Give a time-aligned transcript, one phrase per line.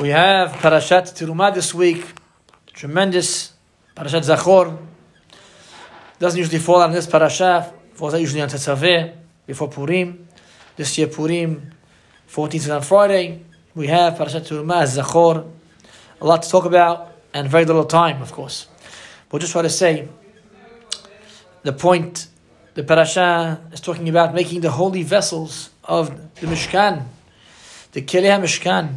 [0.00, 2.04] We have Parashat Terumah this week.
[2.66, 3.52] Tremendous.
[3.94, 4.76] Parashat Zachor.
[6.18, 7.72] Doesn't usually fall on this parasha.
[7.92, 9.14] Falls usually on Tetzaveh
[9.46, 10.26] before Purim.
[10.74, 11.72] This year Purim,
[12.28, 13.44] 14th is on Friday.
[13.76, 15.48] We have Parashat Terumah, Zachor.
[16.20, 18.66] A lot to talk about and very little time, of course.
[19.28, 20.08] But just try to say
[21.62, 22.26] the point
[22.74, 26.08] the parasha is talking about making the holy vessels of
[26.40, 27.04] the Mishkan,
[27.92, 28.96] the Keleh Mishkan.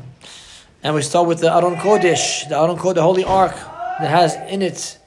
[0.88, 3.54] And we start with the Aron Kodesh, the Aron Kodesh, the holy ark
[4.00, 4.98] that has in it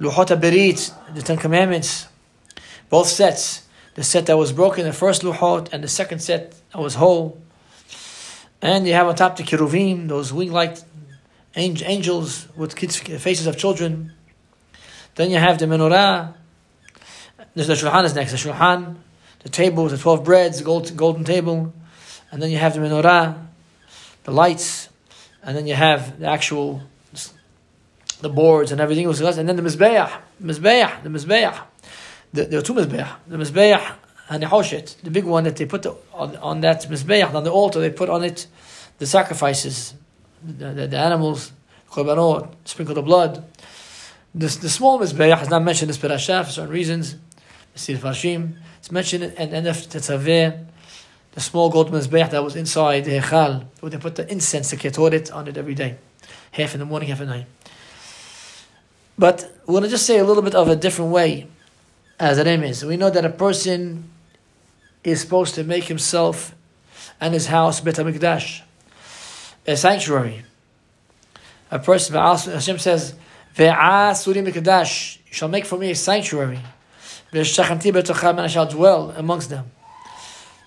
[0.00, 2.08] Luchot Berit, the Ten Commandments,
[2.88, 3.64] both sets.
[3.94, 7.40] The set that was broken, the first Luchot, and the second set that was whole.
[8.60, 10.78] And you have on top the Keruvim, those wing-like
[11.54, 14.12] angels with kids, faces of children.
[15.14, 16.34] Then you have the Menorah.
[17.54, 18.32] The Shulchan is next.
[18.32, 18.96] The Shulchan,
[19.44, 21.72] the table the 12 breads, the gold, golden table.
[22.32, 23.46] And then you have the Menorah,
[24.24, 24.79] the lights,
[25.42, 26.82] and then you have the actual
[28.20, 30.10] the boards and everything was and then the mizbeach,
[30.42, 31.58] mizbeach, the mizbeach.
[32.32, 33.08] The, there are two mizbeach.
[33.26, 33.94] The mizbeach
[34.28, 37.50] and the hoshet, the big one that they put on, on that mizbeach on the
[37.50, 37.80] altar.
[37.80, 38.46] They put on it
[38.98, 39.94] the sacrifices,
[40.42, 41.52] the, the, the animals,
[41.90, 43.44] korbanot, sprinkle the blood.
[44.34, 47.16] The, the small mizbeach is not mentioned in this parasha for certain reasons.
[47.74, 48.56] The Farshim.
[48.78, 50.66] It's mentioned in the end of Tetzaveh
[51.40, 54.76] the small gold mizbeach that was inside the hechal, where they put the incense, the
[54.76, 55.96] ketoret, on it every day,
[56.52, 57.46] half in the morning, half at night.
[59.18, 61.46] But we're going to just say a little bit of a different way,
[62.18, 62.84] as it is.
[62.84, 64.10] We know that a person
[65.02, 66.54] is supposed to make himself
[67.22, 68.60] and his house Bet HaMikdash,
[69.66, 70.44] a sanctuary.
[71.70, 73.14] A person, Hashem says,
[73.56, 76.60] Mikdash, you shall make for me a sanctuary.
[77.32, 79.70] And I shall dwell amongst them.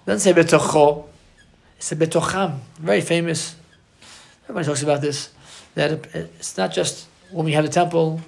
[0.05, 1.05] Doesn't say betocho.
[1.77, 2.59] It's a betocham.
[2.77, 3.55] Very famous.
[4.43, 5.29] Everybody talks about this.
[5.75, 8.19] That it's not just when we have a temple.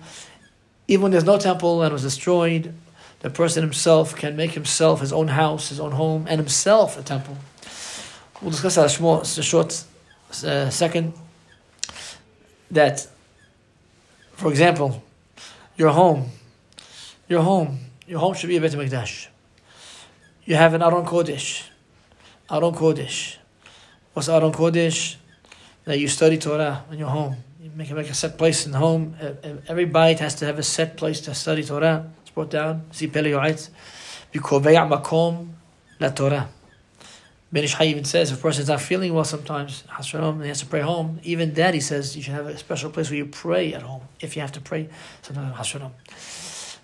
[0.87, 2.73] Even when there's no temple and it was destroyed,
[3.19, 7.03] the person himself can make himself his own house, his own home, and himself a
[7.03, 7.37] temple.
[8.41, 9.83] We'll discuss that small, a short
[10.43, 11.13] uh, second.
[12.71, 13.07] That,
[14.33, 15.03] for example,
[15.77, 16.29] your home,
[17.27, 19.27] your home, your home should be a Beit HaMikdash
[20.45, 21.63] you have an Aron Kodesh.
[22.49, 23.37] Aron Kodesh.
[24.13, 25.15] What's Aron Kodesh?
[25.85, 27.35] That you study Torah in your home.
[27.61, 29.15] You make, make a set place in the home.
[29.67, 32.09] Every bite has to have a set place to study Torah.
[32.21, 32.85] It's brought down.
[32.91, 33.69] See Pele Yoetz.
[34.33, 35.49] Bikoveya makom
[35.99, 36.49] la Torah.
[37.51, 40.59] Ben Ish Chai even says if a person's not feeling well sometimes, and he has
[40.59, 43.27] to pray home, even that he says you should have a special place where you
[43.27, 44.89] pray at home if you have to pray
[45.21, 45.55] sometimes.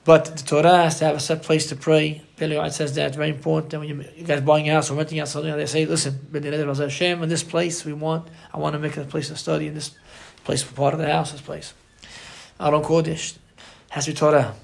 [0.03, 2.23] But the Torah has to have a set place to pray.
[2.37, 3.73] Pele says that very important.
[3.73, 6.19] And when you, you guys buying a house or renting a house, they say, listen,
[6.33, 9.75] Hashem, in this place we want, I want to make a place to study in
[9.75, 9.91] this
[10.43, 11.73] place for part of the house, this place.
[12.59, 13.37] Aron Kodesh
[13.89, 14.55] has to be Torah.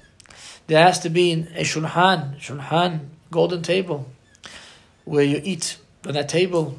[0.66, 4.10] There has to be a shulchan, shulchan, golden table,
[5.04, 6.78] where you eat on that table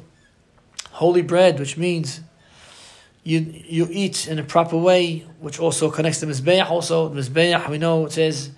[0.92, 2.20] holy bread, which means
[3.22, 6.68] you you eat in a proper way, which also connects to the mizbeach.
[6.70, 8.50] Also, the mizbeach we know it says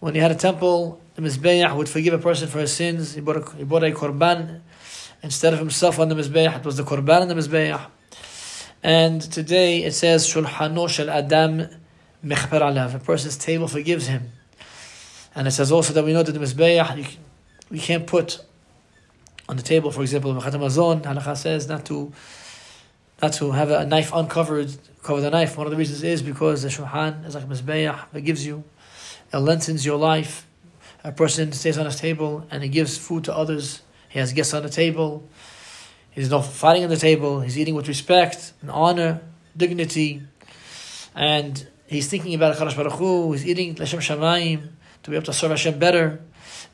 [0.00, 3.14] when he had a temple, the mizbeach would forgive a person for his sins.
[3.14, 4.60] He bought a, he bought a korban
[5.22, 6.58] instead of himself on the mizbeach.
[6.58, 7.86] It was the korban on the mizbeach.
[8.82, 11.68] And today it says shulhano shel adam
[12.24, 12.94] mechper alav.
[12.94, 14.30] A person's table forgives him.
[15.34, 17.16] And it says also that we know that the mizbeach
[17.70, 18.44] we can't put
[19.48, 22.12] on the table, for example, the Mazon, halacha says not to
[23.22, 25.56] not to have a knife uncovered, cover the knife.
[25.56, 28.64] One of the reasons is because the shulchan is like mizbeach that gives you,
[29.32, 30.46] it lengthens your life.
[31.04, 33.82] A person stays on his table and he gives food to others.
[34.08, 35.28] He has guests on the table.
[36.10, 37.40] He's not fighting on the table.
[37.40, 39.20] He's eating with respect and honor,
[39.56, 40.22] dignity,
[41.14, 43.32] and he's thinking about Hakadosh Baruch Hu.
[43.32, 44.68] He's eating l'shem shamayim
[45.04, 46.20] to be able to serve Hashem better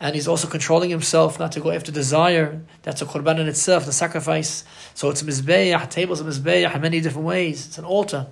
[0.00, 2.61] and he's also controlling himself not to go after desire.
[2.83, 4.65] That's a korban in itself, the sacrifice.
[4.94, 7.67] So it's a mizbeach, tables of mizbeach in many different ways.
[7.67, 8.26] It's an altar,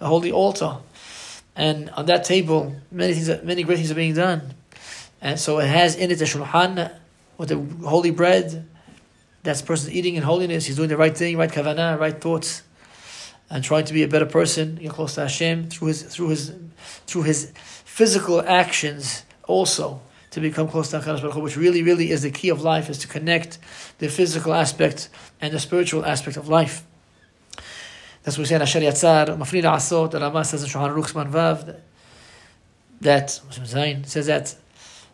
[0.00, 0.76] a holy altar,
[1.56, 4.54] and on that table, many things, many great things are being done.
[5.20, 6.92] And so it has in it a shulchan
[7.36, 8.66] with the holy bread.
[9.42, 10.66] That person eating in holiness.
[10.66, 12.62] He's doing the right thing, right kavanah, right thoughts,
[13.48, 16.54] and trying to be a better person, get close to Hashem through his through his
[17.06, 17.52] through his
[17.84, 20.00] physical actions also
[20.30, 22.88] to become close to HaKadosh Baruch Hu, which really, really is the key of life,
[22.88, 23.58] is to connect
[23.98, 25.08] the physical aspect
[25.40, 26.84] and the spiritual aspect of life.
[28.22, 31.30] That's what we say in Asher Yatzar, Mafri Asot, the Rama says in Shulchan Aruch
[31.30, 31.80] Vav,
[33.00, 34.54] that, says that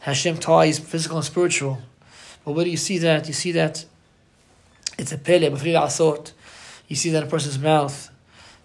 [0.01, 1.79] Hashem ties physical and spiritual.
[2.45, 3.27] But where do you see that?
[3.29, 3.85] You see that
[4.99, 6.33] it's a pele, Mafri Asot.
[6.89, 8.11] You see that in a person's mouth.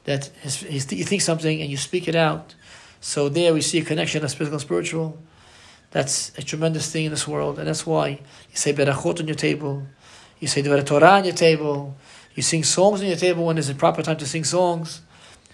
[0.05, 2.55] that his, his, you think something and you speak it out.
[2.99, 5.17] So there we see a connection of physical and spiritual.
[5.91, 9.35] That's a tremendous thing in this world, and that's why you say berachot on your
[9.35, 9.85] table,
[10.39, 11.95] you say the Torah on your table,
[12.33, 15.01] you sing songs on your table when there's a proper time to sing songs.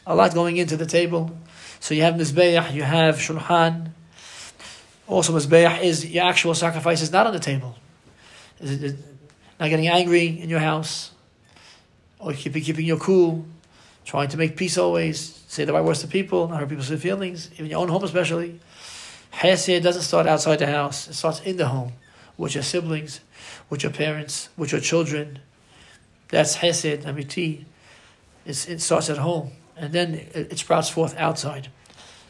[0.06, 1.38] A lot going into the table.
[1.80, 3.90] So you have mizbeach, you have shulchan.
[5.08, 7.76] Also, mizbeach is your actual sacrifice is not on the table.
[8.60, 8.96] Is
[9.60, 11.12] not getting angry in your house,
[12.20, 13.46] or keeping keeping your cool,
[14.06, 17.50] trying to make peace always, say the right words to people, not hurt people's feelings,
[17.54, 18.60] even your own home especially.
[19.38, 21.94] Hesed doesn't start outside the house; it starts in the home,
[22.38, 23.20] with your siblings,
[23.70, 25.38] with your parents, with your children.
[26.30, 27.66] That's Hesed, Amiti.
[28.48, 31.68] It's, it starts at home, and then it, it sprouts forth outside.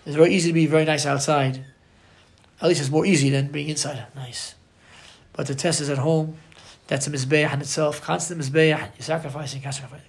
[0.05, 1.63] It's very easy to be very nice outside.
[2.61, 4.55] At least it's more easy than being inside nice.
[5.31, 6.37] But the test is at home.
[6.87, 8.01] That's a mizbeach in itself.
[8.01, 8.79] Constant mizbeach.
[8.79, 10.01] You're sacrificing, sacrificing.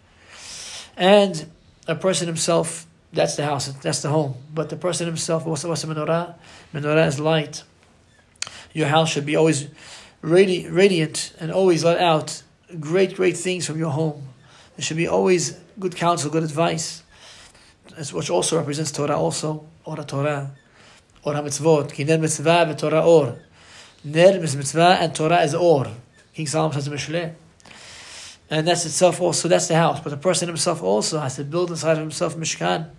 [0.96, 1.48] And
[1.86, 4.34] a person himself, that's the house, that's the home.
[4.54, 6.34] But the person himself, what's the menorah?
[6.74, 7.62] Menorah is light.
[8.72, 9.68] Your house should be always
[10.22, 12.42] radi- radiant and always let out
[12.78, 14.28] great, great things from your home.
[14.76, 17.02] There should be always good counsel, good advice,
[18.12, 20.50] which also represents Torah also, Ora Torah,
[21.24, 23.38] Ora Mitzvot, Ki Ner Mitzvah Torah Or.
[24.04, 25.88] Ner Mitzvah and Torah is Or.
[26.34, 27.34] King Solomon says in Mishle.
[28.50, 30.00] And that's itself also, that's the house.
[30.00, 32.90] But the person himself also has to build inside of himself Mishkan.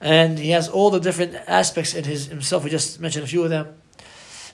[0.00, 2.64] And he has all the different aspects in his himself.
[2.64, 3.74] We just mentioned a few of them.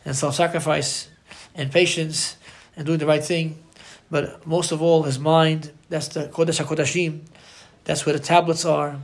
[0.04, 1.08] And self-sacrifice
[1.54, 2.36] and patience
[2.76, 3.62] and doing the right thing.
[4.10, 7.22] But most of all, his mind, that's the Kodesh HaKodashim.
[7.84, 9.00] That's where the tablets are.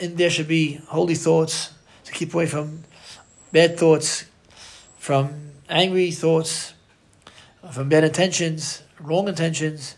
[0.00, 1.72] In there should be holy thoughts
[2.04, 2.84] to keep away from
[3.52, 4.24] bad thoughts,
[4.98, 6.74] from angry thoughts,
[7.72, 9.96] from bad intentions, wrong intentions.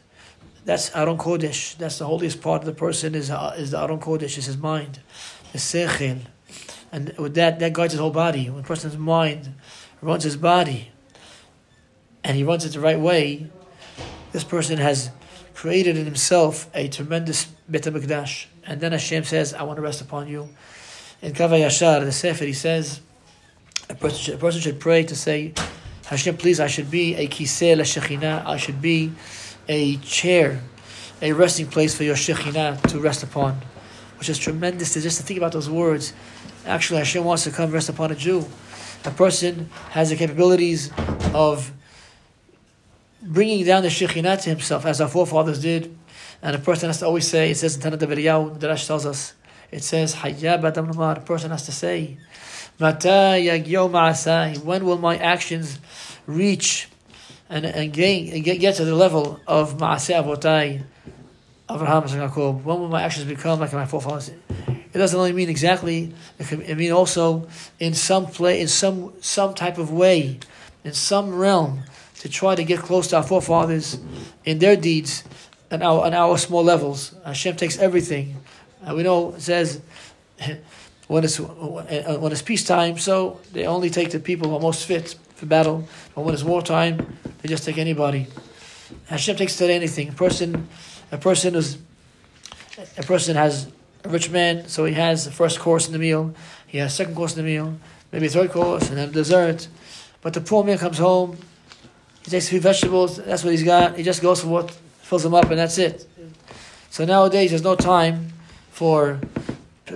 [0.65, 1.77] That's Aron Kodesh.
[1.77, 4.57] That's the holiest part of the person is, uh, is the Aron Kodesh, is his
[4.57, 5.01] mind,
[5.53, 6.23] the Sechel.
[6.93, 8.51] And with that, that guides his whole body.
[8.51, 9.55] When a person's mind
[10.01, 10.91] runs his body,
[12.25, 13.49] and he runs it the right way,
[14.33, 15.11] this person has
[15.55, 18.47] created in himself a tremendous Bet HaMikdash.
[18.67, 20.49] And then Hashem says, I want to rest upon you.
[21.23, 23.01] In Kav HaYashar, the Sefer, he says,
[23.89, 25.55] a person, should, a person should pray to say,
[26.07, 29.11] Hashem, please, I should be a kiseh la I should be
[29.69, 30.61] a chair,
[31.21, 33.61] a resting place for your Shekhinah to rest upon.
[34.19, 36.15] Which is tremendous to just to think about those words.
[36.65, 38.47] Actually, Hashem wants to come rest upon a Jew.
[39.05, 40.93] A person has the capabilities
[41.35, 41.73] of
[43.21, 45.97] bringing down the Shekhinah to himself, as our forefathers did.
[46.41, 48.87] And a person has to always say, it says in Tanna Devei Eliyahu, the Rash
[48.87, 49.35] tells us,
[49.73, 52.19] it says, Hayyab Adam A person has to say,
[52.79, 52.99] when
[54.85, 55.79] will my actions
[56.27, 56.89] reach
[57.49, 60.83] and, and, gain, and get, get to the level of Ma'aseh Avotai,
[61.71, 62.65] Abraham and?
[62.65, 64.29] When will my actions become like my forefathers?
[64.29, 69.55] It doesn't only mean exactly, it can mean also in some play, in some, some
[69.55, 70.39] type of way,
[70.85, 71.83] in some realm
[72.21, 73.99] to try to get close to our forefathers
[74.45, 75.25] in their deeds
[75.71, 77.15] and our, our small levels.
[77.25, 78.37] Hashem takes everything.
[78.87, 79.81] Uh, we know it says
[81.07, 84.87] when it's uh, when it's peacetime, so they only take the people who are most
[84.87, 85.87] fit for battle.
[86.15, 88.27] But when it's wartime, they just take anybody.
[89.07, 90.09] Hashem takes to anything.
[90.09, 90.69] A person,
[91.13, 91.79] a person is,
[92.97, 93.69] a person has
[94.05, 96.35] a rich man, so he has the first course in the meal.
[96.67, 97.79] He has second course in the meal,
[98.13, 99.69] maybe third course, and then dessert.
[100.23, 101.39] But the poor man comes home
[102.27, 103.97] he takes a few vegetables, that's what he's got.
[103.97, 106.09] He just goes for what fills him up, and that's it.
[106.91, 108.33] So nowadays, there's no time
[108.73, 109.21] for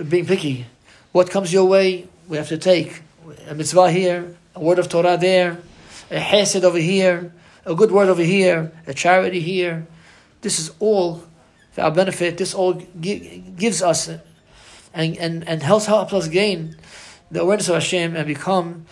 [0.07, 0.65] being picky.
[1.11, 3.01] What comes your way, we have to take.
[3.47, 5.59] A mitzvah here, a word of Torah there,
[6.09, 7.33] a hesed over here,
[7.65, 9.85] a good word over here, a charity here.
[10.41, 11.23] This is all
[11.71, 12.37] for our benefit.
[12.37, 14.09] This all gives us
[14.93, 16.75] and, and, and helps, helps us gain
[17.29, 18.85] the awareness of Hashem and become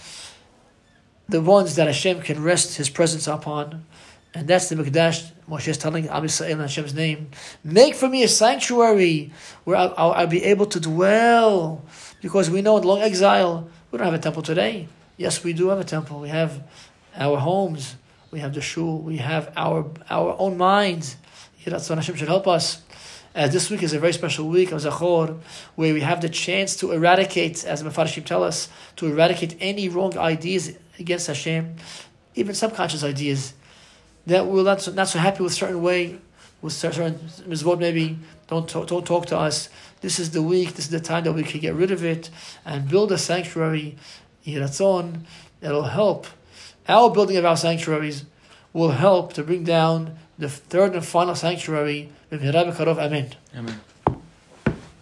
[1.28, 3.86] the ones that Hashem can rest His presence upon.
[4.34, 5.32] And that's the Mikdash.
[5.50, 7.32] Moshe is telling Am Yisrael in Hashem's name,
[7.64, 9.32] make for me a sanctuary
[9.64, 11.84] where I'll, I'll, I'll, be able to dwell.
[12.22, 14.88] Because we know in long exile, we don't have a temple today.
[15.18, 16.20] Yes, we do have a temple.
[16.20, 16.64] We have
[17.16, 17.96] our homes.
[18.32, 19.00] We have the shul.
[19.00, 21.18] We have our our own minds.
[21.66, 22.82] What Hashem should help us.
[23.36, 25.38] As this week is a very special week of Zachor,
[25.76, 29.88] where we have the chance to eradicate, as the Mefarshim tell us, to eradicate any
[29.88, 31.76] wrong ideas against Hashem,
[32.34, 33.54] even subconscious ideas
[34.26, 36.18] that we're not so, not so happy with certain way,
[36.62, 37.16] with certain
[37.48, 39.70] mizvot maybe don't talk, don't talk to us.
[40.02, 40.74] This is the week.
[40.76, 42.30] This is the time that we can get rid of it
[42.66, 43.98] and build a sanctuary.
[44.46, 45.22] Yiratzon
[45.62, 46.28] It'll help.
[46.88, 48.26] Our building of our sanctuaries
[48.74, 52.12] will help to bring down the third and final sanctuary.
[52.32, 53.36] Amen.
[53.56, 53.82] Amen.